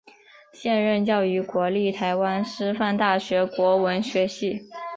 [0.51, 4.67] 现任教于国立台湾师范大学国文学系。